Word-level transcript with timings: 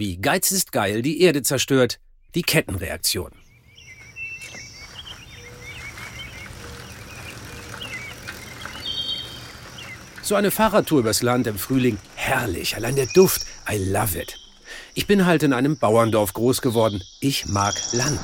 Wie 0.00 0.16
Geiz 0.16 0.50
ist 0.50 0.72
geil 0.72 1.02
die 1.02 1.20
Erde 1.20 1.42
zerstört, 1.42 2.00
die 2.34 2.40
Kettenreaktion. 2.40 3.32
So 10.22 10.36
eine 10.36 10.50
Fahrradtour 10.50 11.00
übers 11.00 11.20
Land 11.20 11.46
im 11.48 11.58
Frühling, 11.58 11.98
herrlich, 12.14 12.76
allein 12.76 12.96
der 12.96 13.08
Duft, 13.08 13.42
I 13.70 13.76
love 13.76 14.18
it. 14.18 14.38
Ich 14.94 15.06
bin 15.06 15.26
halt 15.26 15.42
in 15.42 15.52
einem 15.52 15.78
Bauerndorf 15.78 16.32
groß 16.32 16.62
geworden. 16.62 17.02
Ich 17.20 17.44
mag 17.48 17.74
Land. 17.92 18.20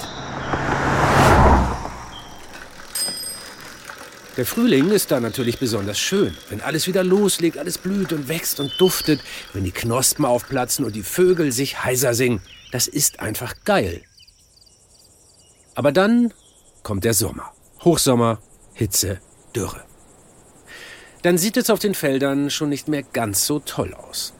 Der 4.36 4.44
Frühling 4.44 4.90
ist 4.90 5.10
da 5.10 5.18
natürlich 5.18 5.58
besonders 5.58 5.98
schön, 5.98 6.36
wenn 6.50 6.60
alles 6.60 6.86
wieder 6.86 7.02
loslegt, 7.02 7.56
alles 7.56 7.78
blüht 7.78 8.12
und 8.12 8.28
wächst 8.28 8.60
und 8.60 8.70
duftet, 8.78 9.20
wenn 9.54 9.64
die 9.64 9.72
Knospen 9.72 10.26
aufplatzen 10.26 10.84
und 10.84 10.94
die 10.94 11.02
Vögel 11.02 11.52
sich 11.52 11.82
heiser 11.84 12.12
singen. 12.12 12.42
Das 12.70 12.86
ist 12.86 13.20
einfach 13.20 13.54
geil. 13.64 14.02
Aber 15.74 15.90
dann 15.90 16.34
kommt 16.82 17.04
der 17.04 17.14
Sommer. 17.14 17.50
Hochsommer, 17.82 18.40
Hitze, 18.74 19.20
Dürre. 19.54 19.82
Dann 21.22 21.38
sieht 21.38 21.56
es 21.56 21.70
auf 21.70 21.78
den 21.78 21.94
Feldern 21.94 22.50
schon 22.50 22.68
nicht 22.68 22.88
mehr 22.88 23.02
ganz 23.02 23.46
so 23.46 23.58
toll 23.58 23.94
aus. 23.94 24.34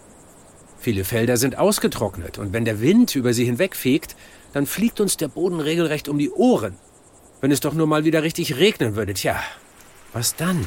Viele 0.79 1.05
Felder 1.05 1.39
sind 1.39 1.57
ausgetrocknet 1.57 2.39
und 2.39 2.53
wenn 2.53 2.67
der 2.67 2.83
Wind 2.83 3.17
über 3.17 3.33
sie 3.33 3.47
hinwegfegt, 3.47 4.15
dann 4.53 4.67
fliegt 4.67 5.01
uns 5.01 5.17
der 5.17 5.29
Boden 5.29 5.61
regelrecht 5.61 6.09
um 6.09 6.19
die 6.19 6.31
Ohren. 6.31 6.77
Wenn 7.41 7.51
es 7.51 7.61
doch 7.61 7.73
nur 7.73 7.87
mal 7.87 8.05
wieder 8.05 8.23
richtig 8.23 8.57
regnen 8.57 8.95
würde, 8.95 9.15
tja, 9.15 9.43
was 10.17 10.35
dann? 10.35 10.67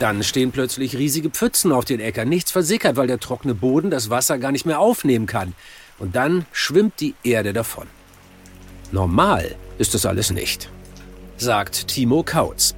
Dann 0.00 0.24
stehen 0.24 0.50
plötzlich 0.50 0.98
riesige 0.98 1.30
Pfützen 1.30 1.70
auf 1.70 1.84
den 1.84 2.00
Äckern. 2.00 2.28
Nichts 2.28 2.50
versickert, 2.50 2.96
weil 2.96 3.06
der 3.06 3.20
trockene 3.20 3.54
Boden 3.54 3.90
das 3.90 4.10
Wasser 4.10 4.38
gar 4.38 4.50
nicht 4.50 4.66
mehr 4.66 4.80
aufnehmen 4.80 5.26
kann. 5.26 5.54
Und 6.00 6.16
dann 6.16 6.46
schwimmt 6.50 6.94
die 6.98 7.14
Erde 7.22 7.52
davon. 7.52 7.86
Normal 8.90 9.54
ist 9.78 9.94
das 9.94 10.04
alles 10.04 10.32
nicht, 10.32 10.68
sagt 11.36 11.86
Timo 11.86 12.24
Kautz. 12.24 12.74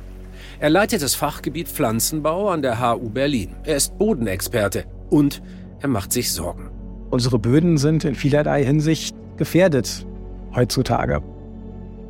Er 0.61 0.69
leitet 0.69 1.01
das 1.01 1.15
Fachgebiet 1.15 1.69
Pflanzenbau 1.69 2.51
an 2.51 2.61
der 2.61 2.81
HU 2.81 3.09
Berlin. 3.09 3.57
Er 3.65 3.77
ist 3.77 3.97
Bodenexperte 3.97 4.85
und 5.09 5.43
er 5.81 5.89
macht 5.89 6.13
sich 6.13 6.31
Sorgen. 6.33 6.71
Unsere 7.11 7.39
Böden 7.39 7.79
sind 7.79 8.05
in 8.05 8.15
vielerlei 8.15 8.63
Hinsicht 8.63 9.17
gefährdet 9.39 10.07
heutzutage. 10.55 11.23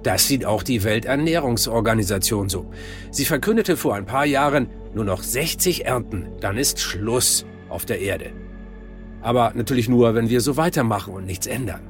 Das 0.06 0.28
sieht 0.28 0.44
auch 0.46 0.62
die 0.62 0.84
Welternährungsorganisation 0.84 2.48
so. 2.48 2.70
Sie 3.10 3.24
verkündete 3.24 3.76
vor 3.76 3.96
ein 3.96 4.06
paar 4.06 4.24
Jahren 4.24 4.68
nur 4.94 5.04
noch 5.04 5.20
60 5.20 5.84
Ernten, 5.84 6.28
dann 6.38 6.56
ist 6.58 6.78
Schluss 6.78 7.44
auf 7.68 7.86
der 7.86 7.98
Erde. 7.98 8.26
Aber 9.20 9.50
natürlich 9.56 9.88
nur, 9.88 10.14
wenn 10.14 10.28
wir 10.28 10.40
so 10.40 10.56
weitermachen 10.56 11.12
und 11.12 11.26
nichts 11.26 11.48
ändern. 11.48 11.80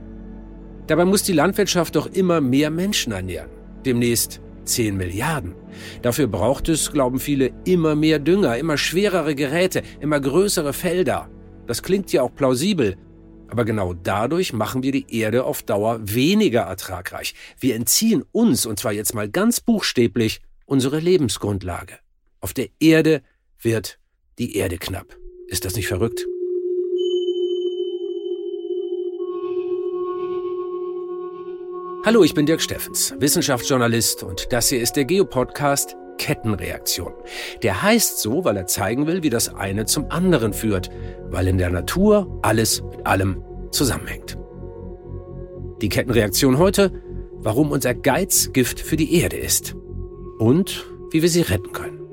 Dabei 0.87 1.05
muss 1.05 1.25
die 1.25 1.35
Landwirtschaft 1.35 1.95
doch 1.95 2.07
immer 2.07 2.41
mehr 2.41 2.71
Menschen 2.71 3.13
ernähren. 3.13 3.51
Demnächst 3.85 4.41
10 4.65 4.97
Milliarden. 4.97 5.55
Dafür 6.01 6.27
braucht 6.27 6.71
es, 6.71 6.91
glauben 6.93 7.21
viele, 7.21 7.51
immer 7.67 7.97
mehr 7.97 8.19
Dünger, 8.19 8.57
immer 8.57 8.79
schwerere 8.79 9.35
Geräte, 9.35 9.83
immer 10.01 10.21
größere 10.21 10.73
Felder. 10.73 11.29
Das 11.67 11.83
klingt 11.83 12.11
ja 12.15 12.23
auch 12.23 12.35
plausibel, 12.35 12.97
aber 13.49 13.65
genau 13.65 13.95
dadurch 13.95 14.53
machen 14.53 14.83
wir 14.83 14.93
die 14.93 15.07
Erde 15.09 15.45
auf 15.45 15.63
Dauer 15.63 16.01
weniger 16.03 16.63
ertragreich. 16.63 17.35
Wir 17.59 17.75
entziehen 17.75 18.25
uns, 18.33 18.67
und 18.67 18.79
zwar 18.79 18.93
jetzt 18.93 19.15
mal 19.15 19.29
ganz 19.29 19.61
buchstäblich, 19.61 20.41
unsere 20.65 20.99
Lebensgrundlage. 20.99 21.99
Auf 22.41 22.53
der 22.53 22.69
Erde 22.81 23.23
wird 23.61 23.99
die 24.39 24.57
Erde 24.57 24.79
knapp. 24.79 25.17
Ist 25.49 25.65
das 25.65 25.77
nicht 25.77 25.89
verrückt? 25.89 26.27
Hallo, 32.05 32.23
ich 32.23 32.35
bin 32.35 32.47
Dirk 32.47 32.63
Steffens, 32.63 33.15
Wissenschaftsjournalist 33.19 34.23
und 34.23 34.53
das 34.53 34.69
hier 34.69 34.81
ist 34.81 34.93
der 34.93 35.05
Geopodcast 35.05 35.97
Kettenreaktion. 36.19 37.13
Der 37.63 37.83
heißt 37.83 38.19
so, 38.19 38.45
weil 38.45 38.57
er 38.57 38.67
zeigen 38.67 39.07
will, 39.07 39.23
wie 39.23 39.31
das 39.31 39.55
eine 39.55 39.87
zum 39.87 40.11
anderen 40.11 40.53
führt, 40.53 40.91
weil 41.29 41.49
in 41.49 41.59
der 41.59 41.71
Natur 41.71 42.39
alles 42.43 42.83
mit 42.83 43.07
allem 43.07 43.43
zusammenhängt. 43.71 44.39
Die 45.83 45.89
Kettenreaktion 45.89 46.59
heute, 46.59 46.93
warum 47.33 47.71
unser 47.71 47.95
Geiz 47.95 48.53
Gift 48.53 48.81
für 48.81 48.97
die 48.97 49.21
Erde 49.21 49.37
ist 49.37 49.77
und 50.39 50.87
wie 51.11 51.23
wir 51.23 51.29
sie 51.29 51.43
retten 51.43 51.73
können. 51.73 52.06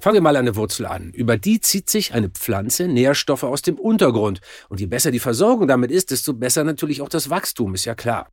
Fangen 0.00 0.14
wir 0.14 0.20
mal 0.20 0.40
der 0.42 0.54
Wurzel 0.54 0.86
an. 0.86 1.10
Über 1.10 1.36
die 1.36 1.60
zieht 1.60 1.90
sich 1.90 2.14
eine 2.14 2.28
Pflanze 2.28 2.86
Nährstoffe 2.86 3.42
aus 3.42 3.62
dem 3.62 3.78
Untergrund. 3.78 4.40
Und 4.68 4.78
je 4.78 4.86
besser 4.86 5.10
die 5.10 5.18
Versorgung 5.18 5.66
damit 5.66 5.90
ist, 5.90 6.12
desto 6.12 6.34
besser 6.34 6.62
natürlich 6.62 7.02
auch 7.02 7.08
das 7.08 7.30
Wachstum, 7.30 7.74
ist 7.74 7.84
ja 7.84 7.96
klar. 7.96 8.28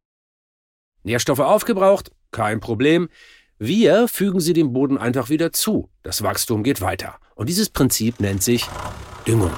Nährstoffe 1.03 1.39
aufgebraucht? 1.39 2.11
Kein 2.31 2.59
Problem. 2.59 3.09
Wir 3.57 4.07
fügen 4.07 4.41
sie 4.41 4.53
dem 4.53 4.73
Boden 4.73 4.97
einfach 4.97 5.29
wieder 5.29 5.51
zu. 5.53 5.89
Das 6.03 6.21
Wachstum 6.21 6.61
geht 6.63 6.81
weiter. 6.81 7.15
Und 7.35 7.49
dieses 7.49 7.69
Prinzip 7.69 8.19
nennt 8.19 8.43
sich 8.43 8.67
Düngung. 9.25 9.51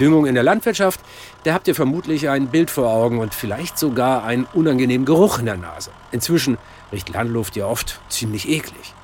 Düngung 0.00 0.26
in 0.26 0.34
der 0.34 0.44
Landwirtschaft, 0.44 1.00
da 1.44 1.54
habt 1.54 1.68
ihr 1.68 1.74
vermutlich 1.74 2.28
ein 2.28 2.48
Bild 2.48 2.70
vor 2.70 2.88
Augen 2.88 3.18
und 3.18 3.34
vielleicht 3.34 3.78
sogar 3.78 4.24
einen 4.24 4.44
unangenehmen 4.52 5.06
Geruch 5.06 5.38
in 5.38 5.46
der 5.46 5.56
Nase. 5.56 5.90
Inzwischen 6.10 6.58
riecht 6.92 7.08
Landluft 7.08 7.56
ja 7.56 7.66
oft 7.66 8.00
ziemlich 8.08 8.48
eklig. 8.48 8.94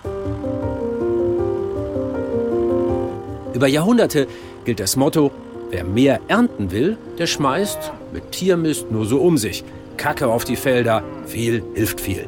Über 3.55 3.67
Jahrhunderte 3.67 4.27
gilt 4.65 4.81
das 4.81 4.97
Motto, 4.97 5.31
wer 5.71 5.85
mehr 5.85 6.21
ernten 6.29 6.71
will, 6.71 6.97
der 7.19 7.27
schmeißt 7.27 7.93
mit 8.13 8.33
Tiermist 8.33 8.91
nur 8.91 9.05
so 9.05 9.21
um 9.21 9.37
sich. 9.37 9.65
Kacke 9.97 10.27
auf 10.27 10.45
die 10.45 10.57
Felder, 10.57 11.05
viel 11.27 11.62
hilft 11.75 12.01
viel. 12.01 12.27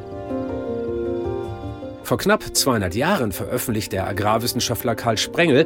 Vor 2.03 2.19
knapp 2.19 2.43
200 2.55 2.93
Jahren 2.93 3.31
veröffentlicht 3.31 3.91
der 3.91 4.07
Agrarwissenschaftler 4.07 4.93
Karl 4.93 5.17
Sprengel 5.17 5.65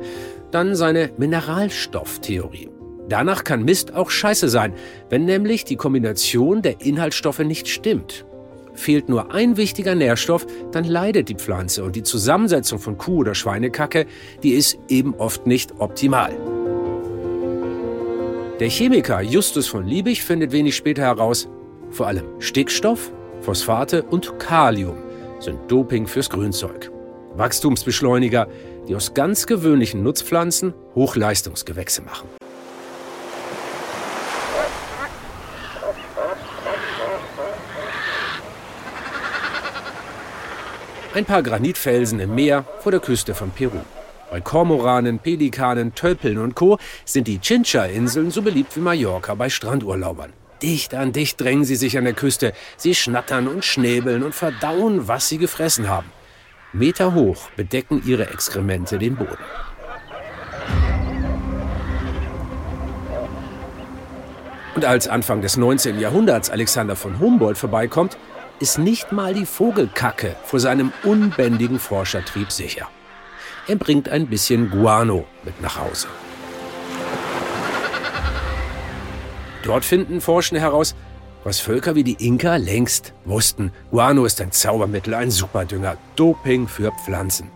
dann 0.51 0.75
seine 0.75 1.11
Mineralstofftheorie. 1.17 2.69
Danach 3.09 3.43
kann 3.43 3.63
Mist 3.63 3.93
auch 3.93 4.09
scheiße 4.09 4.47
sein, 4.47 4.73
wenn 5.09 5.25
nämlich 5.25 5.65
die 5.65 5.75
Kombination 5.75 6.61
der 6.61 6.79
Inhaltsstoffe 6.79 7.39
nicht 7.39 7.67
stimmt. 7.67 8.25
Fehlt 8.79 9.09
nur 9.09 9.33
ein 9.33 9.57
wichtiger 9.57 9.93
Nährstoff, 9.93 10.47
dann 10.71 10.85
leidet 10.85 11.27
die 11.27 11.35
Pflanze 11.35 11.83
und 11.83 11.97
die 11.97 12.03
Zusammensetzung 12.03 12.79
von 12.79 12.97
Kuh- 12.97 13.17
oder 13.17 13.35
Schweinekacke, 13.35 14.05
die 14.41 14.51
ist 14.51 14.79
eben 14.87 15.15
oft 15.15 15.45
nicht 15.45 15.73
optimal. 15.79 16.31
Der 18.61 18.69
Chemiker 18.69 19.19
Justus 19.21 19.67
von 19.67 19.85
Liebig 19.85 20.23
findet 20.23 20.53
wenig 20.53 20.77
später 20.77 21.01
heraus, 21.01 21.49
vor 21.89 22.07
allem 22.07 22.23
Stickstoff, 22.39 23.11
Phosphate 23.41 24.01
und 24.01 24.39
Kalium 24.39 24.95
sind 25.41 25.59
Doping 25.69 26.07
fürs 26.07 26.29
Grünzeug. 26.29 26.89
Wachstumsbeschleuniger, 27.35 28.47
die 28.87 28.95
aus 28.95 29.13
ganz 29.13 29.45
gewöhnlichen 29.45 30.03
Nutzpflanzen 30.03 30.73
Hochleistungsgewächse 30.95 32.01
machen. 32.01 32.29
Ein 41.19 41.25
paar 41.25 41.43
Granitfelsen 41.43 42.21
im 42.21 42.33
Meer 42.33 42.63
vor 42.79 42.93
der 42.93 43.01
Küste 43.01 43.35
von 43.35 43.51
Peru. 43.51 43.81
Bei 44.31 44.39
Kormoranen, 44.39 45.19
Pelikanen, 45.19 45.93
Tölpeln 45.93 46.37
und 46.37 46.55
Co. 46.55 46.79
sind 47.03 47.27
die 47.27 47.41
Chincha-Inseln 47.41 48.31
so 48.31 48.41
beliebt 48.41 48.77
wie 48.77 48.79
Mallorca 48.79 49.35
bei 49.35 49.49
Strandurlaubern. 49.49 50.31
Dicht 50.61 50.95
an 50.95 51.11
dicht 51.11 51.41
drängen 51.41 51.65
sie 51.65 51.75
sich 51.75 51.97
an 51.97 52.05
der 52.05 52.13
Küste. 52.13 52.53
Sie 52.77 52.95
schnattern 52.95 53.49
und 53.49 53.65
schnäbeln 53.65 54.23
und 54.23 54.33
verdauen, 54.33 55.09
was 55.09 55.27
sie 55.27 55.37
gefressen 55.37 55.89
haben. 55.89 56.09
Meter 56.71 57.13
hoch 57.13 57.49
bedecken 57.57 58.01
ihre 58.05 58.29
Exkremente 58.29 58.97
den 58.97 59.17
Boden. 59.17 59.43
Und 64.73 64.85
als 64.85 65.09
Anfang 65.09 65.41
des 65.41 65.57
19. 65.57 65.99
Jahrhunderts 65.99 66.49
Alexander 66.49 66.95
von 66.95 67.19
Humboldt 67.19 67.57
vorbeikommt, 67.57 68.17
ist 68.59 68.77
nicht 68.77 69.11
mal 69.11 69.33
die 69.33 69.45
Vogelkacke 69.45 70.35
vor 70.43 70.59
seinem 70.59 70.91
unbändigen 71.03 71.79
Forschertrieb 71.79 72.51
sicher. 72.51 72.87
Er 73.67 73.75
bringt 73.75 74.09
ein 74.09 74.27
bisschen 74.27 74.69
Guano 74.69 75.25
mit 75.43 75.61
nach 75.61 75.79
Hause. 75.79 76.07
Dort 79.63 79.85
finden 79.85 80.21
Forschende 80.21 80.61
heraus, 80.61 80.95
was 81.43 81.59
Völker 81.59 81.95
wie 81.95 82.03
die 82.03 82.25
Inka 82.25 82.55
längst 82.55 83.13
wussten. 83.25 83.71
Guano 83.91 84.25
ist 84.25 84.41
ein 84.41 84.51
Zaubermittel, 84.51 85.13
ein 85.13 85.31
Superdünger, 85.31 85.97
Doping 86.15 86.67
für 86.67 86.91
Pflanzen. 87.05 87.51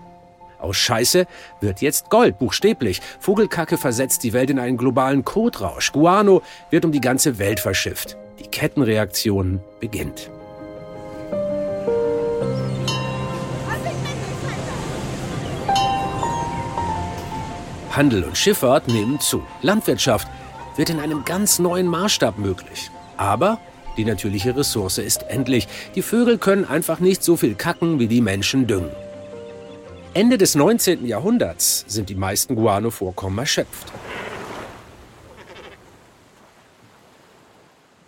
Aus 0.59 0.77
Scheiße 0.77 1.25
wird 1.59 1.81
jetzt 1.81 2.09
Gold, 2.09 2.39
buchstäblich. 2.39 3.01
Vogelkacke 3.19 3.77
versetzt 3.77 4.23
die 4.23 4.31
Welt 4.31 4.49
in 4.49 4.59
einen 4.59 4.77
globalen 4.77 5.25
Kotrausch. 5.25 5.91
Guano 5.91 6.41
wird 6.69 6.85
um 6.85 6.91
die 6.91 7.01
ganze 7.01 7.37
Welt 7.37 7.59
verschifft. 7.59 8.17
Die 8.39 8.47
Kettenreaktion 8.47 9.59
beginnt. 9.81 10.29
Handel 17.95 18.23
und 18.23 18.37
Schifffahrt 18.37 18.87
nehmen 18.87 19.19
zu. 19.19 19.43
Landwirtschaft 19.61 20.27
wird 20.75 20.89
in 20.89 20.99
einem 20.99 21.25
ganz 21.25 21.59
neuen 21.59 21.87
Maßstab 21.87 22.37
möglich. 22.37 22.89
Aber 23.17 23.59
die 23.97 24.05
natürliche 24.05 24.55
Ressource 24.55 24.97
ist 24.97 25.23
endlich. 25.23 25.67
Die 25.95 26.01
Vögel 26.01 26.37
können 26.37 26.65
einfach 26.65 26.99
nicht 26.99 27.23
so 27.23 27.37
viel 27.37 27.53
kacken, 27.55 27.99
wie 27.99 28.07
die 28.07 28.21
Menschen 28.21 28.65
düngen. 28.65 28.89
Ende 30.15 30.37
des 30.37 30.55
19. 30.55 31.05
Jahrhunderts 31.05 31.85
sind 31.87 32.09
die 32.09 32.15
meisten 32.15 32.55
Guano-Vorkommen 32.55 33.39
erschöpft. 33.39 33.91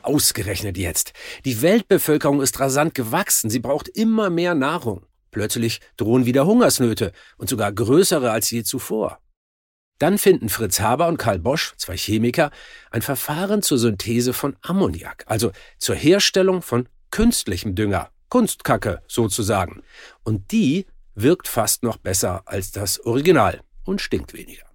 Ausgerechnet 0.02 0.78
jetzt. 0.78 1.14
Die 1.46 1.64
Weltbevölkerung 1.64 2.42
ist 2.42 2.60
rasant 2.60 2.94
gewachsen. 2.94 3.50
Sie 3.50 3.60
braucht 3.60 3.88
immer 3.88 4.30
mehr 4.30 4.54
Nahrung. 4.54 5.04
Plötzlich 5.31 5.81
drohen 5.98 6.26
wieder 6.26 6.46
Hungersnöte 6.46 7.12
und 7.38 7.50
sogar 7.50 7.72
größere 7.72 8.30
als 8.31 8.52
je 8.52 8.64
zuvor. 8.64 9.20
Dann 10.00 10.18
finden 10.18 10.50
Fritz 10.50 10.80
Haber 10.80 11.07
und 11.07 11.18
Karl 11.18 11.39
Bosch, 11.39 11.74
zwei 11.77 11.95
Chemiker, 11.95 12.51
ein 12.92 13.01
Verfahren 13.01 13.62
zur 13.62 13.77
Synthese 13.77 14.33
von 14.33 14.57
Ammoniak, 14.62 15.24
also 15.27 15.51
zur 15.77 15.95
Herstellung 15.95 16.62
von 16.62 16.89
künstlichem 17.12 17.75
Dünger, 17.75 18.09
Kunstkacke 18.30 19.01
sozusagen. 19.07 19.83
Und 20.24 20.51
die 20.51 20.86
wirkt 21.13 21.47
fast 21.47 21.83
noch 21.83 21.97
besser 21.97 22.44
als 22.45 22.71
das 22.71 23.00
Original 23.06 23.62
und 23.86 24.01
stinkt 24.01 24.33
weniger. 24.33 24.65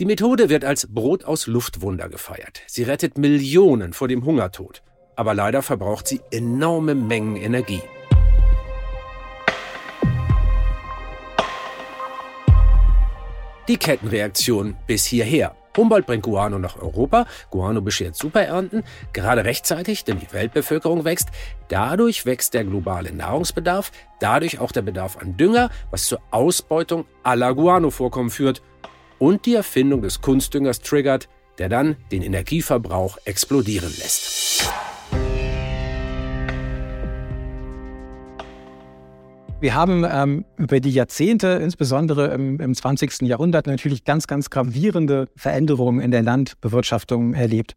Die 0.00 0.06
Methode 0.06 0.48
wird 0.48 0.64
als 0.64 0.92
Brot 0.92 1.24
aus 1.24 1.46
Luftwunder 1.46 2.08
gefeiert. 2.08 2.62
Sie 2.66 2.82
rettet 2.82 3.18
Millionen 3.18 3.92
vor 3.92 4.08
dem 4.08 4.24
Hungertod. 4.24 4.82
Aber 5.16 5.34
leider 5.34 5.62
verbraucht 5.62 6.08
sie 6.08 6.20
enorme 6.32 6.96
Mengen 6.96 7.36
Energie. 7.36 7.82
Die 13.66 13.78
Kettenreaktion 13.78 14.76
bis 14.86 15.06
hierher. 15.06 15.56
Humboldt 15.76 16.06
bringt 16.06 16.22
Guano 16.22 16.58
nach 16.58 16.76
Europa, 16.80 17.26
Guano 17.50 17.80
beschert 17.80 18.14
Superernten, 18.14 18.84
gerade 19.12 19.44
rechtzeitig, 19.44 20.04
denn 20.04 20.20
die 20.20 20.32
Weltbevölkerung 20.32 21.04
wächst. 21.04 21.28
Dadurch 21.68 22.26
wächst 22.26 22.54
der 22.54 22.64
globale 22.64 23.12
Nahrungsbedarf, 23.12 23.90
dadurch 24.20 24.60
auch 24.60 24.70
der 24.70 24.82
Bedarf 24.82 25.16
an 25.16 25.36
Dünger, 25.36 25.70
was 25.90 26.04
zur 26.04 26.20
Ausbeutung 26.30 27.06
aller 27.22 27.54
Guano-Vorkommen 27.54 28.30
führt 28.30 28.62
und 29.18 29.46
die 29.46 29.54
Erfindung 29.54 30.02
des 30.02 30.20
Kunstdüngers 30.20 30.80
triggert, 30.80 31.28
der 31.58 31.68
dann 31.70 31.96
den 32.12 32.22
Energieverbrauch 32.22 33.18
explodieren 33.24 33.92
lässt. 33.98 34.70
Wir 39.64 39.74
haben 39.74 40.04
ähm, 40.06 40.44
über 40.58 40.78
die 40.78 40.90
Jahrzehnte, 40.90 41.48
insbesondere 41.62 42.34
im, 42.34 42.60
im 42.60 42.74
20. 42.74 43.22
Jahrhundert, 43.22 43.66
natürlich 43.66 44.04
ganz, 44.04 44.26
ganz 44.26 44.50
gravierende 44.50 45.26
Veränderungen 45.36 46.00
in 46.00 46.10
der 46.10 46.22
Landbewirtschaftung 46.22 47.32
erlebt. 47.32 47.74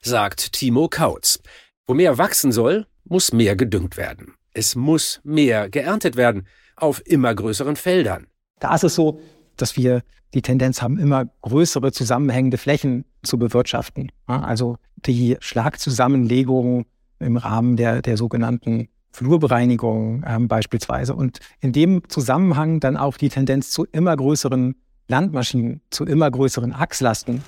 Sagt 0.00 0.52
Timo 0.52 0.86
Kautz. 0.86 1.40
Wo 1.88 1.94
mehr 1.94 2.18
wachsen 2.18 2.52
soll, 2.52 2.86
muss 3.02 3.32
mehr 3.32 3.56
gedüngt 3.56 3.96
werden. 3.96 4.34
Es 4.54 4.76
muss 4.76 5.20
mehr 5.24 5.68
geerntet 5.68 6.14
werden 6.14 6.46
auf 6.76 7.04
immer 7.04 7.34
größeren 7.34 7.74
Feldern. 7.74 8.28
Da 8.60 8.72
ist 8.76 8.84
es 8.84 8.94
so, 8.94 9.20
dass 9.56 9.76
wir 9.76 10.04
die 10.34 10.42
Tendenz 10.42 10.82
haben, 10.82 11.00
immer 11.00 11.24
größere 11.40 11.90
zusammenhängende 11.90 12.58
Flächen 12.58 13.06
zu 13.24 13.40
bewirtschaften. 13.40 14.12
Also 14.26 14.76
die 14.94 15.36
Schlagzusammenlegung 15.40 16.86
im 17.18 17.38
Rahmen 17.38 17.76
der, 17.76 18.02
der 18.02 18.16
sogenannten 18.16 18.86
Flurbereinigung 19.12 20.24
ähm, 20.26 20.48
beispielsweise. 20.48 21.14
Und 21.14 21.38
in 21.60 21.72
dem 21.72 22.02
Zusammenhang 22.08 22.80
dann 22.80 22.96
auch 22.96 23.16
die 23.16 23.28
Tendenz 23.28 23.70
zu 23.70 23.86
immer 23.92 24.16
größeren 24.16 24.74
Landmaschinen, 25.08 25.80
zu 25.90 26.04
immer 26.04 26.30
größeren 26.30 26.72
Achslasten. 26.72 27.42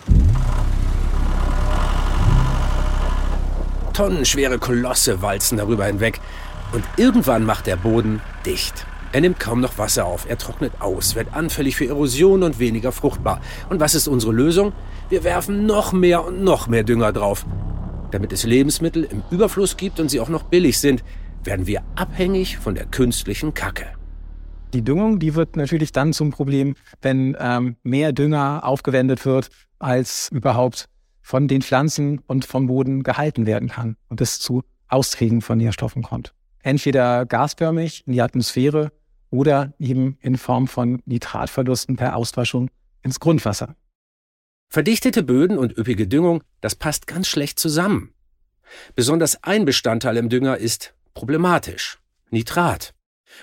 Tonnenschwere 3.94 4.58
Kolosse 4.58 5.22
walzen 5.22 5.58
darüber 5.58 5.86
hinweg. 5.86 6.20
Und 6.72 6.84
irgendwann 6.96 7.44
macht 7.44 7.66
der 7.66 7.76
Boden 7.76 8.20
dicht. 8.44 8.86
Er 9.12 9.20
nimmt 9.20 9.38
kaum 9.38 9.60
noch 9.60 9.78
Wasser 9.78 10.06
auf, 10.06 10.28
er 10.28 10.36
trocknet 10.38 10.72
aus, 10.80 11.14
wird 11.14 11.32
anfällig 11.32 11.76
für 11.76 11.86
Erosion 11.86 12.42
und 12.42 12.58
weniger 12.58 12.90
fruchtbar. 12.90 13.40
Und 13.70 13.78
was 13.78 13.94
ist 13.94 14.08
unsere 14.08 14.32
Lösung? 14.32 14.72
Wir 15.08 15.22
werfen 15.22 15.66
noch 15.66 15.92
mehr 15.92 16.24
und 16.24 16.42
noch 16.42 16.66
mehr 16.66 16.82
Dünger 16.82 17.12
drauf. 17.12 17.46
Damit 18.10 18.32
es 18.32 18.42
Lebensmittel 18.42 19.04
im 19.04 19.22
Überfluss 19.30 19.76
gibt 19.76 20.00
und 20.00 20.10
sie 20.10 20.18
auch 20.18 20.28
noch 20.28 20.42
billig 20.42 20.80
sind, 20.80 21.04
werden 21.46 21.66
wir 21.66 21.82
abhängig 21.94 22.58
von 22.58 22.74
der 22.74 22.86
künstlichen 22.86 23.54
Kacke. 23.54 23.86
Die 24.72 24.82
Düngung, 24.82 25.20
die 25.20 25.34
wird 25.34 25.56
natürlich 25.56 25.92
dann 25.92 26.12
zum 26.12 26.30
Problem, 26.30 26.74
wenn 27.00 27.36
ähm, 27.38 27.76
mehr 27.82 28.12
Dünger 28.12 28.62
aufgewendet 28.64 29.24
wird, 29.24 29.48
als 29.78 30.30
überhaupt 30.32 30.88
von 31.22 31.48
den 31.48 31.62
Pflanzen 31.62 32.18
und 32.26 32.44
vom 32.44 32.66
Boden 32.66 33.02
gehalten 33.02 33.46
werden 33.46 33.68
kann 33.68 33.96
und 34.08 34.20
es 34.20 34.40
zu 34.40 34.62
Austrägen 34.88 35.42
von 35.42 35.58
Nährstoffen 35.58 36.02
kommt. 36.02 36.34
Entweder 36.62 37.24
gasförmig 37.26 38.06
in 38.06 38.14
die 38.14 38.22
Atmosphäre 38.22 38.90
oder 39.30 39.74
eben 39.78 40.18
in 40.20 40.36
Form 40.36 40.66
von 40.66 41.02
Nitratverlusten 41.06 41.96
per 41.96 42.16
Auswaschung 42.16 42.70
ins 43.02 43.20
Grundwasser. 43.20 43.76
Verdichtete 44.68 45.22
Böden 45.22 45.58
und 45.58 45.76
üppige 45.76 46.08
Düngung, 46.08 46.42
das 46.60 46.74
passt 46.74 47.06
ganz 47.06 47.28
schlecht 47.28 47.58
zusammen. 47.58 48.12
Besonders 48.94 49.42
ein 49.44 49.64
Bestandteil 49.64 50.16
im 50.16 50.28
Dünger 50.28 50.56
ist 50.56 50.93
problematisch. 51.14 51.98
Nitrat. 52.30 52.94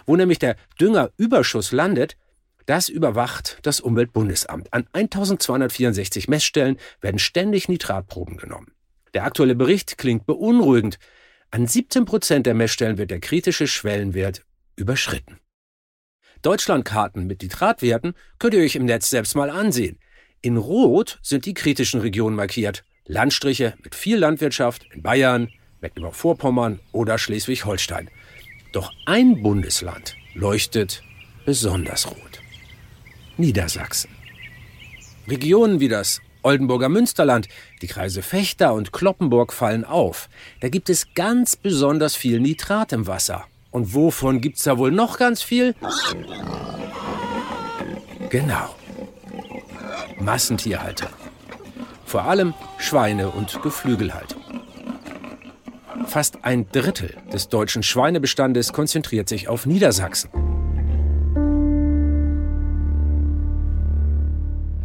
Wo 0.06 0.16
nämlich 0.16 0.40
der 0.40 0.56
Düngerüberschuss 0.80 1.72
landet, 1.72 2.18
das 2.66 2.90
überwacht 2.90 3.58
das 3.64 3.80
Umweltbundesamt. 3.80 4.72
An 4.72 4.88
1264 4.94 6.28
Messstellen 6.28 6.78
werden 7.02 7.20
ständig 7.20 7.68
Nitratproben 7.68 8.38
genommen. 8.38 8.72
Der 9.14 9.26
aktuelle 9.26 9.56
Bericht 9.56 9.98
klingt 9.98 10.26
beunruhigend. 10.26 11.00
An 11.50 11.68
17 11.68 12.06
Prozent 12.06 12.46
der 12.46 12.54
Messstellen 12.54 12.98
wird 12.98 13.12
der 13.12 13.20
kritische 13.20 13.68
Schwellenwert 13.68 14.46
überschritten. 14.76 15.40
Deutschlandkarten 16.42 17.28
mit 17.28 17.42
Nitratwerten 17.42 18.14
könnt 18.40 18.54
ihr 18.54 18.62
euch 18.62 18.76
im 18.76 18.86
Netz 18.86 19.10
selbst 19.10 19.36
mal 19.36 19.50
ansehen. 19.50 20.00
In 20.42 20.58
Rot 20.58 21.20
sind 21.22 21.46
die 21.46 21.54
kritischen 21.54 22.02
Regionen 22.02 22.36
markiert. 22.36 22.84
Landstriche 23.06 23.76
mit 23.84 23.96
viel 23.96 24.18
Landwirtschaft 24.18 24.86
in 24.92 25.04
Bayern, 25.04 25.50
Mecklenburg-Vorpommern 25.82 26.80
oder 26.92 27.18
Schleswig-Holstein. 27.18 28.10
Doch 28.72 28.92
ein 29.06 29.42
Bundesland 29.42 30.16
leuchtet 30.34 31.04
besonders 31.46 32.08
rot. 32.08 32.40
Niedersachsen. 33.38 34.12
Regionen 35.28 35.80
wie 35.80 35.90
das 35.90 36.22
Oldenburger 36.44 36.90
Münsterland, 36.90 37.48
die 37.82 37.88
Kreise 37.88 38.22
Fechter 38.22 38.74
und 38.74 38.92
Kloppenburg 38.92 39.54
fallen 39.54 39.86
auf. 39.86 40.30
Da 40.60 40.70
gibt 40.70 40.90
es 40.90 41.14
ganz 41.14 41.56
besonders 41.56 42.16
viel 42.16 42.40
Nitrat 42.40 42.94
im 42.94 43.08
Wasser. 43.08 43.46
Und 43.70 43.94
wovon 43.94 44.42
gibt's 44.42 44.64
da 44.64 44.78
wohl 44.78 44.92
noch 44.92 45.18
ganz 45.18 45.42
viel? 45.42 45.76
Genau. 48.30 48.76
Massentierhaltung. 50.20 51.10
Vor 52.06 52.24
allem 52.24 52.54
Schweine- 52.78 53.30
und 53.30 53.62
Geflügelhaltung. 53.62 54.41
Fast 56.12 56.40
ein 56.44 56.68
Drittel 56.74 57.16
des 57.32 57.48
deutschen 57.48 57.84
Schweinebestandes 57.84 58.74
konzentriert 58.74 59.30
sich 59.30 59.48
auf 59.48 59.66
Niedersachsen. 59.66 60.30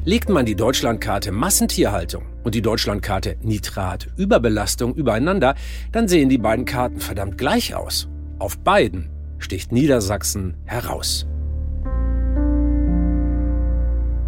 Legt 0.04 0.28
man 0.28 0.46
die 0.46 0.54
Deutschlandkarte 0.54 1.32
Massentierhaltung 1.32 2.26
und 2.44 2.54
die 2.54 2.62
Deutschlandkarte 2.62 3.38
Nitratüberbelastung 3.42 4.94
übereinander, 4.94 5.56
dann 5.90 6.06
sehen 6.06 6.28
die 6.28 6.38
beiden 6.38 6.64
Karten 6.64 7.00
verdammt 7.00 7.38
gleich 7.38 7.74
aus. 7.74 8.08
Auf 8.38 8.56
beiden 8.58 9.10
sticht 9.40 9.72
Niedersachsen 9.72 10.54
heraus. 10.64 11.26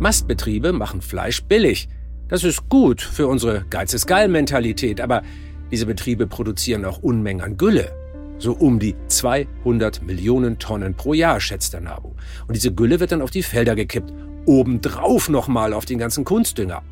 Mastbetriebe 0.00 0.72
machen 0.72 1.00
Fleisch 1.00 1.44
billig. 1.44 1.88
Das 2.26 2.42
ist 2.42 2.68
gut 2.68 3.00
für 3.00 3.28
unsere 3.28 3.64
Geiz 3.70 3.94
ist 3.94 4.08
geil 4.08 4.26
Mentalität, 4.26 5.00
aber 5.00 5.22
diese 5.70 5.87
Betriebe 5.87 6.26
produzieren 6.26 6.84
auch 6.84 7.02
Unmengen 7.02 7.42
an 7.42 7.56
Gülle. 7.56 7.92
So 8.38 8.52
um 8.52 8.78
die 8.78 8.94
200 9.08 10.02
Millionen 10.02 10.58
Tonnen 10.58 10.94
pro 10.94 11.12
Jahr, 11.12 11.40
schätzt 11.40 11.72
der 11.72 11.80
NABU. 11.80 12.10
Und 12.46 12.54
diese 12.54 12.72
Gülle 12.72 13.00
wird 13.00 13.12
dann 13.12 13.22
auf 13.22 13.30
die 13.30 13.42
Felder 13.42 13.75
gekippt. 13.75 14.12
Obendrauf 14.46 15.28
nochmal 15.28 15.72
auf 15.72 15.84
den 15.84 15.98
ganzen 15.98 16.25
Kunstdünger. 16.25 16.82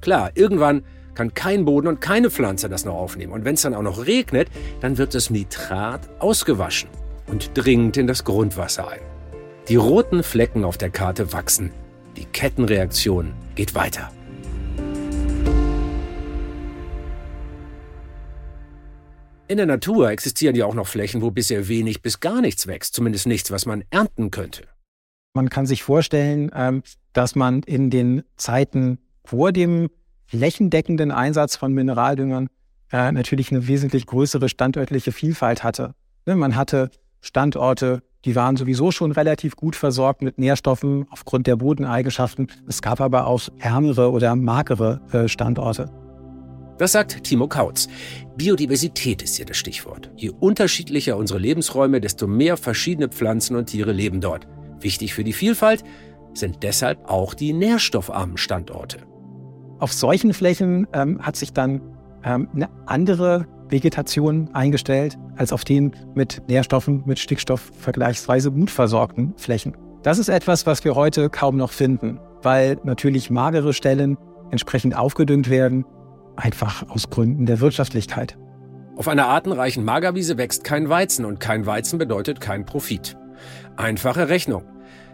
Klar, 0.00 0.32
irgendwann 0.34 0.82
kann 1.14 1.34
kein 1.34 1.64
Boden 1.64 1.86
und 1.86 2.00
keine 2.00 2.30
Pflanze 2.30 2.68
das 2.68 2.84
noch 2.84 2.94
aufnehmen. 2.94 3.32
Und 3.32 3.44
wenn 3.44 3.54
es 3.54 3.62
dann 3.62 3.74
auch 3.74 3.82
noch 3.82 4.06
regnet, 4.06 4.48
dann 4.80 4.98
wird 4.98 5.14
das 5.14 5.30
Nitrat 5.30 6.08
ausgewaschen 6.18 6.88
und 7.26 7.50
dringt 7.54 7.96
in 7.96 8.06
das 8.06 8.24
Grundwasser 8.24 8.88
ein. 8.88 9.00
Die 9.68 9.76
roten 9.76 10.22
Flecken 10.22 10.64
auf 10.64 10.76
der 10.76 10.90
Karte 10.90 11.32
wachsen. 11.32 11.70
Die 12.16 12.24
Kettenreaktion 12.24 13.32
geht 13.54 13.74
weiter. 13.74 14.10
In 19.48 19.56
der 19.56 19.66
Natur 19.66 20.10
existieren 20.10 20.54
ja 20.54 20.66
auch 20.66 20.74
noch 20.74 20.86
Flächen, 20.86 21.20
wo 21.20 21.30
bisher 21.30 21.68
wenig 21.68 22.00
bis 22.00 22.20
gar 22.20 22.40
nichts 22.40 22.66
wächst, 22.66 22.94
zumindest 22.94 23.26
nichts, 23.26 23.50
was 23.50 23.66
man 23.66 23.84
ernten 23.90 24.30
könnte. 24.30 24.62
Man 25.34 25.50
kann 25.50 25.66
sich 25.66 25.82
vorstellen, 25.82 26.50
ähm, 26.54 26.82
dass 27.12 27.34
man 27.34 27.62
in 27.62 27.90
den 27.90 28.22
Zeiten 28.36 28.98
vor 29.24 29.52
dem 29.52 29.88
flächendeckenden 30.26 31.10
Einsatz 31.10 31.56
von 31.56 31.72
Mineraldüngern 31.72 32.48
äh, 32.92 33.12
natürlich 33.12 33.50
eine 33.50 33.66
wesentlich 33.66 34.06
größere 34.06 34.48
standörtliche 34.48 35.12
Vielfalt 35.12 35.64
hatte. 35.64 35.94
Ne, 36.26 36.36
man 36.36 36.56
hatte 36.56 36.90
Standorte, 37.20 38.02
die 38.24 38.36
waren 38.36 38.56
sowieso 38.56 38.90
schon 38.90 39.12
relativ 39.12 39.56
gut 39.56 39.76
versorgt 39.76 40.22
mit 40.22 40.38
Nährstoffen 40.38 41.06
aufgrund 41.10 41.46
der 41.46 41.56
Bodeneigenschaften. 41.56 42.48
Es 42.68 42.82
gab 42.82 43.00
aber 43.00 43.26
auch 43.26 43.42
ärmere 43.58 44.10
oder 44.12 44.36
magere 44.36 45.00
äh, 45.12 45.28
Standorte. 45.28 46.01
Das 46.78 46.92
sagt 46.92 47.24
Timo 47.24 47.48
Kautz. 47.48 47.88
Biodiversität 48.36 49.22
ist 49.22 49.36
hier 49.36 49.46
das 49.46 49.56
Stichwort. 49.56 50.10
Je 50.16 50.30
unterschiedlicher 50.30 51.16
unsere 51.16 51.38
Lebensräume, 51.38 52.00
desto 52.00 52.26
mehr 52.26 52.56
verschiedene 52.56 53.08
Pflanzen 53.08 53.56
und 53.56 53.66
Tiere 53.66 53.92
leben 53.92 54.20
dort. 54.20 54.46
Wichtig 54.80 55.14
für 55.14 55.24
die 55.24 55.32
Vielfalt 55.32 55.84
sind 56.34 56.62
deshalb 56.62 57.08
auch 57.08 57.34
die 57.34 57.52
nährstoffarmen 57.52 58.36
Standorte. 58.36 58.98
Auf 59.78 59.92
solchen 59.92 60.32
Flächen 60.32 60.86
ähm, 60.92 61.20
hat 61.20 61.36
sich 61.36 61.52
dann 61.52 61.80
ähm, 62.24 62.48
eine 62.54 62.68
andere 62.86 63.46
Vegetation 63.68 64.50
eingestellt 64.52 65.18
als 65.36 65.52
auf 65.52 65.64
den 65.64 65.92
mit 66.14 66.42
Nährstoffen, 66.48 67.02
mit 67.06 67.18
Stickstoff 67.18 67.72
vergleichsweise 67.78 68.50
gut 68.50 68.70
versorgten 68.70 69.34
Flächen. 69.36 69.76
Das 70.02 70.18
ist 70.18 70.28
etwas, 70.28 70.66
was 70.66 70.84
wir 70.84 70.94
heute 70.94 71.30
kaum 71.30 71.56
noch 71.56 71.72
finden, 71.72 72.18
weil 72.42 72.78
natürlich 72.84 73.30
magere 73.30 73.72
Stellen 73.72 74.18
entsprechend 74.50 74.96
aufgedüngt 74.96 75.48
werden, 75.48 75.84
einfach 76.36 76.88
aus 76.88 77.10
Gründen 77.10 77.46
der 77.46 77.60
Wirtschaftlichkeit. 77.60 78.38
Auf 78.96 79.08
einer 79.08 79.26
artenreichen 79.26 79.84
Magerwiese 79.84 80.36
wächst 80.36 80.64
kein 80.64 80.88
Weizen 80.88 81.24
und 81.24 81.40
kein 81.40 81.66
Weizen 81.66 81.98
bedeutet 81.98 82.40
kein 82.40 82.66
Profit. 82.66 83.16
Einfache 83.76 84.28
Rechnung. 84.28 84.64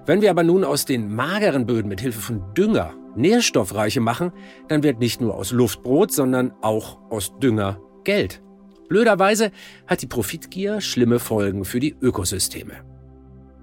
Wenn 0.04 0.20
wir 0.20 0.30
aber 0.30 0.42
nun 0.42 0.64
aus 0.64 0.84
den 0.84 1.14
mageren 1.14 1.66
Böden 1.66 1.88
mit 1.88 2.00
Hilfe 2.00 2.20
von 2.20 2.54
Dünger 2.54 2.94
nährstoffreiche 3.14 4.00
machen, 4.00 4.32
dann 4.68 4.82
wird 4.82 5.00
nicht 5.00 5.20
nur 5.20 5.34
aus 5.34 5.52
Luft 5.52 5.82
Brot, 5.82 6.12
sondern 6.12 6.52
auch 6.62 6.98
aus 7.10 7.32
Dünger 7.40 7.80
Geld. 8.04 8.42
Blöderweise 8.88 9.52
hat 9.86 10.02
die 10.02 10.06
Profitgier 10.06 10.80
schlimme 10.80 11.18
Folgen 11.18 11.64
für 11.64 11.78
die 11.78 11.94
Ökosysteme. 12.00 12.72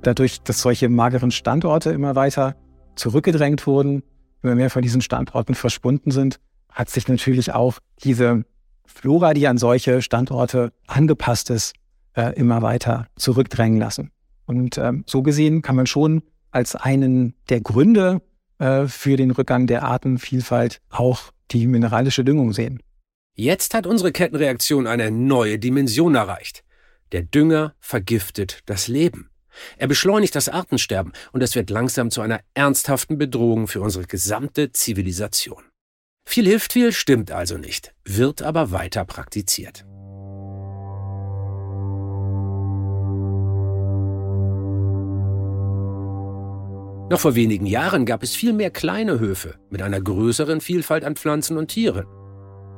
Dadurch, 0.03 0.41
dass 0.43 0.61
solche 0.61 0.87
mageren 0.87 1.31
Standorte 1.31 1.89
immer 1.89 2.15
weiter 2.15 2.55
zurückgedrängt 2.95 3.65
wurden, 3.65 4.03
immer 4.43 4.55
mehr 4.55 4.69
von 4.69 4.83
diesen 4.83 5.01
Standorten 5.01 5.55
verschwunden 5.55 6.11
sind, 6.11 6.39
hat 6.75 6.89
sich 6.89 7.07
natürlich 7.07 7.53
auch 7.53 7.79
diese 8.03 8.45
Flora, 8.85 9.33
die 9.33 9.47
an 9.47 9.57
solche 9.57 10.01
Standorte 10.01 10.71
angepasst 10.85 11.49
ist, 11.49 11.73
äh, 12.15 12.33
immer 12.35 12.61
weiter 12.61 13.07
zurückdrängen 13.15 13.79
lassen. 13.79 14.11
Und 14.45 14.77
ähm, 14.77 15.03
so 15.07 15.23
gesehen 15.23 15.61
kann 15.61 15.75
man 15.75 15.87
schon 15.87 16.21
als 16.51 16.75
einen 16.75 17.33
der 17.49 17.61
Gründe 17.61 18.21
äh, 18.59 18.85
für 18.87 19.17
den 19.17 19.31
Rückgang 19.31 19.67
der 19.67 19.83
Artenvielfalt 19.83 20.81
auch 20.89 21.31
die 21.51 21.65
mineralische 21.65 22.23
Düngung 22.23 22.53
sehen. 22.53 22.81
Jetzt 23.33 23.73
hat 23.73 23.87
unsere 23.87 24.11
Kettenreaktion 24.11 24.87
eine 24.87 25.11
neue 25.11 25.59
Dimension 25.59 26.15
erreicht. 26.15 26.63
Der 27.11 27.21
Dünger 27.21 27.73
vergiftet 27.79 28.59
das 28.65 28.87
Leben. 28.87 29.29
Er 29.77 29.87
beschleunigt 29.87 30.35
das 30.35 30.49
Artensterben 30.49 31.13
und 31.31 31.41
es 31.41 31.55
wird 31.55 31.69
langsam 31.69 32.11
zu 32.11 32.21
einer 32.21 32.41
ernsthaften 32.53 33.17
Bedrohung 33.17 33.67
für 33.67 33.81
unsere 33.81 34.05
gesamte 34.05 34.71
Zivilisation. 34.71 35.63
Viel 36.27 36.45
hilft 36.47 36.73
viel, 36.73 36.91
stimmt 36.91 37.31
also 37.31 37.57
nicht, 37.57 37.93
wird 38.03 38.41
aber 38.41 38.71
weiter 38.71 39.05
praktiziert. 39.05 39.85
Noch 47.07 47.19
vor 47.19 47.35
wenigen 47.35 47.67
Jahren 47.67 48.05
gab 48.05 48.23
es 48.23 48.35
viel 48.35 48.51
mehr 48.51 48.71
kleine 48.71 49.19
Höfe 49.19 49.55
mit 49.69 49.83
einer 49.83 50.01
größeren 50.01 50.59
Vielfalt 50.59 51.05
an 51.05 51.15
Pflanzen 51.15 51.55
und 51.55 51.67
Tieren. 51.67 52.05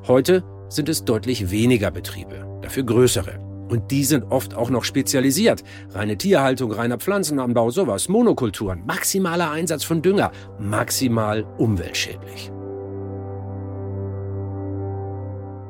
Heute 0.05 0.43
sind 0.67 0.89
es 0.89 1.05
deutlich 1.05 1.49
weniger 1.49 1.91
Betriebe, 1.91 2.59
dafür 2.61 2.83
größere. 2.83 3.39
Und 3.69 3.89
die 3.91 4.03
sind 4.03 4.25
oft 4.25 4.53
auch 4.53 4.69
noch 4.69 4.83
spezialisiert. 4.83 5.63
Reine 5.91 6.17
Tierhaltung, 6.17 6.71
reiner 6.73 6.97
Pflanzenanbau, 6.97 7.69
sowas, 7.69 8.09
Monokulturen, 8.09 8.85
maximaler 8.85 9.51
Einsatz 9.51 9.83
von 9.83 10.01
Dünger, 10.01 10.31
maximal 10.59 11.43
umweltschädlich. 11.57 12.51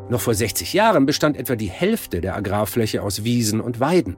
Noch 0.09 0.21
vor 0.21 0.33
60 0.33 0.71
Jahren 0.73 1.05
bestand 1.05 1.35
etwa 1.35 1.55
die 1.55 1.69
Hälfte 1.69 2.21
der 2.21 2.35
Agrarfläche 2.35 3.01
aus 3.03 3.25
Wiesen 3.25 3.59
und 3.59 3.81
Weiden. 3.81 4.15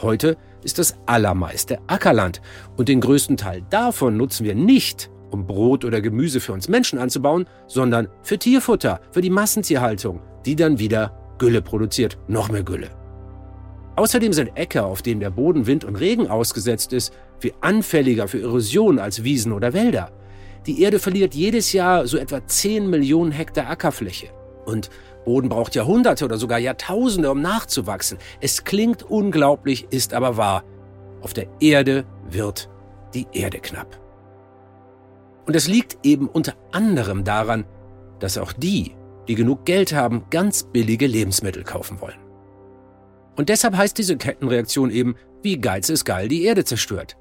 Heute 0.00 0.36
ist 0.62 0.78
das 0.78 0.96
allermeiste 1.06 1.78
Ackerland 1.88 2.40
und 2.76 2.88
den 2.88 3.00
größten 3.00 3.36
Teil 3.36 3.62
davon 3.68 4.16
nutzen 4.16 4.44
wir 4.44 4.54
nicht, 4.54 5.10
um 5.30 5.46
Brot 5.46 5.84
oder 5.84 6.00
Gemüse 6.00 6.40
für 6.40 6.52
uns 6.52 6.68
Menschen 6.68 6.98
anzubauen, 6.98 7.46
sondern 7.66 8.08
für 8.22 8.38
Tierfutter, 8.38 9.00
für 9.10 9.20
die 9.20 9.30
Massentierhaltung, 9.30 10.20
die 10.46 10.54
dann 10.54 10.78
wieder 10.78 11.34
Gülle 11.38 11.60
produziert, 11.60 12.18
noch 12.28 12.48
mehr 12.48 12.62
Gülle. 12.62 12.90
Außerdem 13.96 14.32
sind 14.32 14.56
Äcker, 14.56 14.86
auf 14.86 15.02
denen 15.02 15.20
der 15.20 15.30
Boden 15.30 15.66
Wind 15.66 15.84
und 15.84 15.96
Regen 15.96 16.28
ausgesetzt 16.28 16.92
ist, 16.92 17.12
viel 17.40 17.52
anfälliger 17.60 18.28
für 18.28 18.40
Erosion 18.40 18.98
als 18.98 19.24
Wiesen 19.24 19.52
oder 19.52 19.72
Wälder. 19.72 20.12
Die 20.66 20.82
Erde 20.82 21.00
verliert 21.00 21.34
jedes 21.34 21.72
Jahr 21.72 22.06
so 22.06 22.16
etwa 22.16 22.46
10 22.46 22.88
Millionen 22.88 23.32
Hektar 23.32 23.68
Ackerfläche. 23.68 24.28
Und 24.64 24.90
Boden 25.24 25.48
braucht 25.48 25.74
Jahrhunderte 25.74 26.24
oder 26.24 26.36
sogar 26.36 26.58
Jahrtausende, 26.58 27.30
um 27.30 27.40
nachzuwachsen. 27.40 28.18
Es 28.40 28.64
klingt 28.64 29.02
unglaublich, 29.02 29.86
ist 29.90 30.14
aber 30.14 30.36
wahr. 30.36 30.64
Auf 31.20 31.32
der 31.32 31.46
Erde 31.60 32.04
wird 32.28 32.68
die 33.14 33.26
Erde 33.32 33.58
knapp. 33.58 34.00
Und 35.46 35.56
es 35.56 35.68
liegt 35.68 35.98
eben 36.04 36.28
unter 36.28 36.54
anderem 36.72 37.24
daran, 37.24 37.64
dass 38.18 38.38
auch 38.38 38.52
die, 38.52 38.94
die 39.28 39.34
genug 39.34 39.64
Geld 39.64 39.92
haben, 39.92 40.24
ganz 40.30 40.64
billige 40.64 41.06
Lebensmittel 41.06 41.64
kaufen 41.64 42.00
wollen. 42.00 42.18
Und 43.36 43.48
deshalb 43.48 43.76
heißt 43.76 43.96
diese 43.96 44.16
Kettenreaktion 44.16 44.90
eben, 44.90 45.16
wie 45.42 45.58
Geiz 45.58 45.88
ist 45.88 46.04
geil 46.04 46.28
die 46.28 46.44
Erde 46.44 46.64
zerstört. 46.64 47.16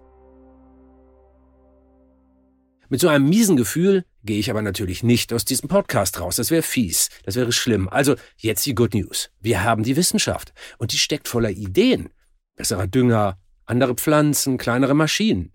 Mit 2.90 3.00
so 3.00 3.08
einem 3.08 3.30
miesen 3.30 3.56
Gefühl 3.56 4.04
gehe 4.24 4.40
ich 4.40 4.50
aber 4.50 4.62
natürlich 4.62 5.04
nicht 5.04 5.34
aus 5.34 5.46
diesem 5.46 5.70
Podcast 5.70 6.20
raus. 6.20 6.36
Das 6.36 6.52
wäre 6.52 6.62
fies, 6.62 7.10
das 7.24 7.36
wäre 7.36 7.52
schlimm. 7.52 7.90
Also 7.90 8.16
jetzt 8.38 8.66
die 8.66 8.76
Good 8.76 8.94
News. 8.94 9.30
Wir 9.40 9.64
haben 9.64 9.84
die 9.84 9.96
Wissenschaft 9.96 10.54
und 10.78 10.94
die 10.94 10.98
steckt 10.98 11.28
voller 11.28 11.50
Ideen. 11.50 12.10
Besserer 12.56 12.88
Dünger, 12.88 13.38
andere 13.66 13.96
Pflanzen, 13.96 14.58
kleinere 14.58 14.94
Maschinen. 14.94 15.54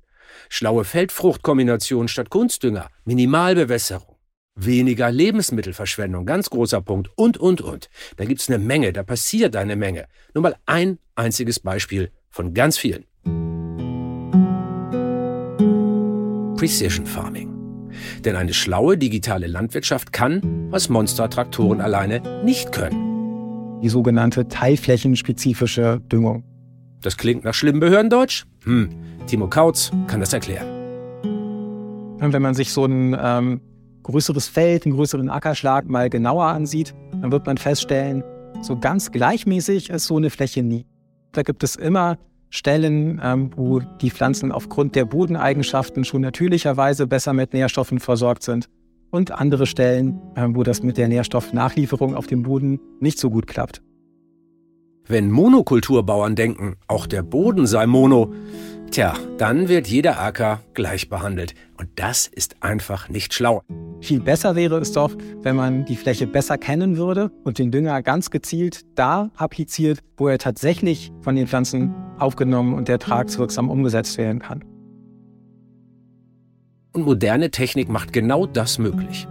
Schlaue 0.49 0.85
Feldfruchtkombination 0.85 2.09
statt 2.09 2.31
Kunstdünger, 2.31 2.89
Minimalbewässerung, 3.05 4.17
weniger 4.55 5.11
Lebensmittelverschwendung, 5.11 6.27
ganz 6.27 6.51
großer 6.51 6.81
Punkt 6.83 7.11
und, 7.17 7.39
und, 7.39 7.61
und. 7.61 7.89
Da 8.17 8.25
gibt's 8.25 8.49
eine 8.49 8.59
Menge, 8.59 8.93
da 8.93 9.03
passiert 9.03 9.57
eine 9.57 9.77
Menge. 9.77 10.07
Nur 10.35 10.43
mal 10.43 10.57
ein 10.67 10.99
einziges 11.15 11.61
Beispiel 11.61 12.11
von 12.29 12.55
ganz 12.55 12.79
vielen. 12.79 13.07
Precision 16.57 17.07
Farming. 17.07 17.56
Denn 18.25 18.37
eine 18.37 18.55
schlaue 18.55 18.99
digitale 18.99 19.47
Landwirtschaft 19.47 20.13
kann, 20.13 20.69
was 20.71 20.89
Monstertraktoren 20.89 21.81
alleine 21.81 22.21
nicht 22.45 22.73
können. 22.73 23.81
Die 23.83 23.89
sogenannte 23.89 24.49
teilflächenspezifische 24.49 26.01
Düngung. 26.11 26.45
Das 27.03 27.17
klingt 27.17 27.45
nach 27.45 27.55
schlimmem 27.55 27.81
Behördendeutsch? 27.81 28.45
Hm, 28.65 28.89
Timo 29.27 29.49
Kautz 29.49 29.93
kann 30.07 30.21
das 30.21 30.33
erklären. 30.33 30.67
Wenn 32.19 32.43
man 32.43 32.55
sich 32.55 32.73
so 32.73 32.85
ein 32.85 33.17
ähm, 33.21 33.61
größeres 34.03 34.49
Feld, 34.49 34.87
einen 34.87 34.95
größeren 34.95 35.29
Ackerschlag 35.29 35.89
mal 35.89 36.09
genauer 36.09 36.47
ansieht, 36.47 36.95
dann 37.21 37.31
wird 37.31 37.47
man 37.47 37.59
feststellen, 37.59 38.25
so 38.63 38.79
ganz 38.79 39.13
gleichmäßig 39.13 39.91
ist 39.91 40.07
so 40.07 40.17
eine 40.17 40.31
Fläche 40.31 40.63
nie. 40.63 40.87
Da 41.33 41.43
gibt 41.43 41.63
es 41.63 41.77
immer 41.77 42.17
Stellen, 42.51 43.21
ähm, 43.23 43.51
wo 43.57 43.81
die 43.81 44.11
Pflanzen 44.11 44.53
aufgrund 44.53 44.95
der 44.95 45.05
Bodeneigenschaften 45.05 46.05
schon 46.05 46.23
natürlicherweise 46.23 47.07
besser 47.07 47.33
mit 47.33 47.53
Nährstoffen 47.53 47.99
versorgt 47.99 48.43
sind 48.43 48.69
und 49.11 49.33
andere 49.33 49.67
Stellen, 49.67 50.21
ähm, 50.37 50.57
wo 50.57 50.63
das 50.63 50.83
mit 50.83 50.97
der 50.97 51.09
Nährstoffnachlieferung 51.09 52.15
auf 52.15 52.27
dem 52.27 52.43
Boden 52.43 52.81
nicht 53.01 53.19
so 53.19 53.31
gut 53.31 53.47
klappt. 53.47 53.83
Wenn 55.09 55.31
Monokulturbauern 55.31 56.35
denken, 56.35 56.77
auch 56.89 57.07
der 57.07 57.23
Boden 57.23 57.67
sei 57.67 57.87
mono, 57.87 58.33
tja, 58.91 59.15
dann 59.39 59.69
wird 59.69 59.87
jeder 59.87 60.21
Acker 60.21 60.61
gleich 60.75 61.09
behandelt. 61.09 61.55
Und 61.79 61.89
das 61.97 62.27
ist 62.27 62.57
einfach 62.61 63.09
nicht 63.09 63.35
schlau. 63.35 63.63
Viel 64.01 64.21
besser 64.21 64.57
wäre 64.57 64.79
es 64.79 64.93
doch, 64.93 65.17
wenn 65.43 65.57
man 65.57 65.85
die 65.85 65.97
Fläche 65.97 66.27
besser 66.27 66.59
kennen 66.59 66.97
würde 66.97 67.31
und 67.45 67.59
den 67.59 67.71
Dünger 67.71 68.03
ganz 68.03 68.31
gezielt 68.31 68.83
da 68.95 69.31
appliziert, 69.37 70.01
wo 70.17 70.29
er 70.29 70.39
tatsächlich 70.39 71.13
von 71.21 71.37
den 71.37 71.47
Pflanzen 71.47 71.95
aufgenommen 72.19 72.75
und 72.75 72.89
ertragswirksam 72.89 73.71
umgesetzt 73.71 74.19
werden 74.19 74.39
kann. 74.39 74.65
Und 76.93 77.05
moderne 77.05 77.51
Technik 77.51 77.89
macht 77.89 78.13
genau 78.13 78.47
das 78.47 78.79
möglich. 78.79 79.27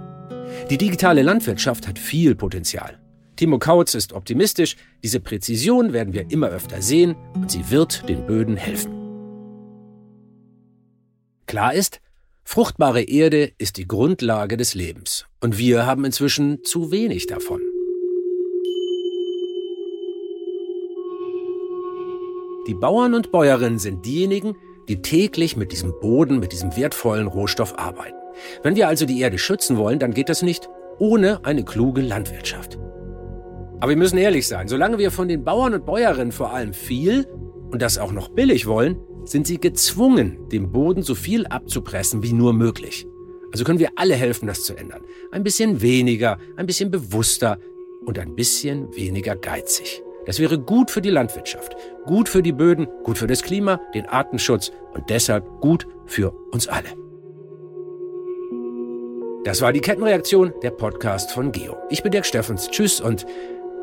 Die 0.69 0.77
digitale 0.77 1.24
Landwirtschaft 1.24 1.88
hat 1.88 1.97
viel 1.97 2.35
Potenzial. 2.35 3.00
Timo 3.35 3.59
Kautz 3.59 3.95
ist 3.95 4.13
optimistisch, 4.13 4.77
diese 5.03 5.19
Präzision 5.19 5.91
werden 5.91 6.13
wir 6.13 6.31
immer 6.31 6.47
öfter 6.47 6.81
sehen 6.81 7.15
und 7.33 7.51
sie 7.51 7.69
wird 7.69 8.07
den 8.07 8.25
Böden 8.25 8.55
helfen. 8.55 9.04
Klar 11.55 11.74
ist, 11.74 12.01
fruchtbare 12.43 13.03
Erde 13.03 13.53
ist 13.57 13.77
die 13.77 13.88
Grundlage 13.88 14.57
des 14.57 14.75
Lebens 14.75 15.25
und 15.39 15.57
wir 15.57 15.85
haben 15.85 16.03
inzwischen 16.03 16.65
zu 16.65 16.91
wenig 16.91 17.27
davon. 17.27 17.62
Die 22.67 22.74
Bauern 22.74 23.13
und 23.13 23.31
Bäuerinnen 23.31 23.79
sind 23.79 24.05
diejenigen, 24.05 24.57
die 24.89 25.01
täglich 25.01 25.55
mit 25.55 25.71
diesem 25.71 25.97
Boden, 26.01 26.39
mit 26.39 26.51
diesem 26.51 26.75
wertvollen 26.75 27.27
Rohstoff 27.27 27.79
arbeiten. 27.79 28.17
Wenn 28.62 28.75
wir 28.75 28.89
also 28.89 29.05
die 29.05 29.21
Erde 29.21 29.38
schützen 29.38 29.77
wollen, 29.77 30.00
dann 30.00 30.13
geht 30.13 30.27
das 30.27 30.41
nicht 30.41 30.67
ohne 31.00 31.45
eine 31.45 31.63
kluge 31.63 32.01
Landwirtschaft. 32.01 32.77
Aber 33.79 33.91
wir 33.91 33.97
müssen 33.97 34.17
ehrlich 34.17 34.45
sein, 34.45 34.67
solange 34.67 34.97
wir 34.97 35.09
von 35.09 35.29
den 35.29 35.45
Bauern 35.45 35.74
und 35.74 35.85
Bäuerinnen 35.85 36.33
vor 36.33 36.51
allem 36.51 36.74
viel 36.74 37.25
und 37.72 37.81
das 37.81 37.98
auch 37.98 38.12
noch 38.12 38.29
billig 38.29 38.65
wollen, 38.67 38.98
sind 39.25 39.48
sie 39.48 39.60
gezwungen, 39.60 40.48
dem 40.50 40.72
Boden 40.72 41.01
so 41.01 41.15
viel 41.15 41.45
abzupressen 41.48 42.24
wie 42.24 42.34
nur 42.34 42.53
möglich. 42.53 43.07
Also 43.51 43.63
können 43.63 43.79
wir 43.79 43.91
alle 43.95 44.15
helfen, 44.15 44.48
das 44.48 44.63
zu 44.63 44.75
ändern. 44.75 45.01
Ein 45.31 45.43
bisschen 45.43 45.81
weniger, 45.81 46.38
ein 46.57 46.65
bisschen 46.65 46.91
bewusster 46.91 47.57
und 48.05 48.19
ein 48.19 48.36
bisschen 48.36 48.95
weniger 48.95 49.36
geizig. 49.36 50.03
Das 50.25 50.39
wäre 50.39 50.60
gut 50.60 50.89
für 50.91 51.01
die 51.01 51.10
Landwirtschaft, 51.10 51.75
gut 52.05 52.27
für 52.27 52.41
die 52.41 52.51
Böden, 52.51 52.88
gut 53.03 53.17
für 53.17 53.27
das 53.27 53.43
Klima, 53.43 53.79
den 53.93 54.07
Artenschutz 54.07 54.72
und 54.93 55.10
deshalb 55.10 55.45
gut 55.62 55.88
für 56.05 56.31
uns 56.51 56.67
alle. 56.67 56.89
Das 59.43 59.62
war 59.62 59.72
die 59.72 59.79
Kettenreaktion, 59.81 60.53
der 60.63 60.72
Podcast 60.72 61.31
von 61.31 61.51
Geo. 61.51 61.77
Ich 61.91 62.01
bin 62.01 62.12
Dirk 62.12 62.25
Steffens. 62.25 62.67
Tschüss 62.69 63.00
und 63.00 63.27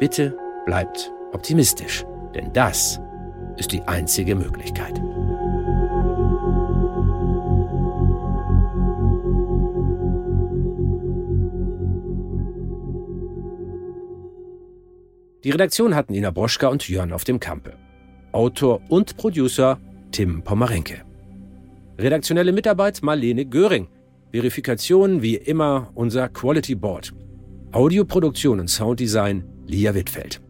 bitte 0.01 0.37
bleibt 0.67 1.12
optimistisch, 1.33 2.05
denn 2.35 2.53
das 2.53 3.01
ist 3.57 3.73
die 3.73 3.83
einzige 3.83 4.35
Möglichkeit. 4.35 5.01
Die 15.45 15.51
Redaktion 15.51 15.97
hatten 15.97 16.15
Ina 16.15 16.31
Broschka 16.31 16.69
und 16.69 16.89
Jörn 16.89 17.13
auf 17.13 17.25
dem 17.25 17.41
Kampe. 17.41 17.75
Autor 18.31 18.81
und 18.89 19.17
Producer 19.17 19.81
Tim 20.13 20.43
Pommerenke. 20.43 21.03
Redaktionelle 21.99 22.53
Mitarbeit 22.53 23.03
Marlene 23.03 23.45
Göring. 23.45 23.89
Verifikation 24.31 25.21
wie 25.21 25.35
immer 25.35 25.91
unser 25.95 26.29
Quality 26.29 26.77
Board. 26.77 27.13
Audioproduktion 27.73 28.61
und 28.61 28.69
Sounddesign 28.69 29.45
Lia 29.67 29.95
Wittfeld. 29.95 30.41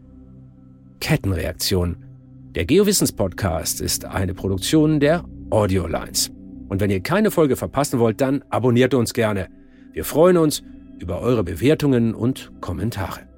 Kettenreaktion. 1.01 2.12
Der 2.55 2.67
Geowissens-Podcast 2.67 3.81
ist 3.81 4.05
eine 4.05 4.35
Produktion 4.35 5.01
der 5.01 5.25
Audiolines. 5.49 6.31
Und 6.69 6.83
wenn 6.83 6.91
ihr 6.91 7.01
keine 7.01 7.31
Folge 7.31 7.57
verpassen 7.57 7.99
wollt, 7.99 8.21
dann 8.21 8.45
abonniert 8.51 8.93
uns 8.93 9.15
gerne. 9.15 9.49
Wir 9.95 10.05
freuen 10.05 10.37
uns 10.37 10.63
über 10.99 11.21
eure 11.21 11.45
Bewertungen 11.45 12.15
und 12.15 12.53
Kommentare. 12.61 13.32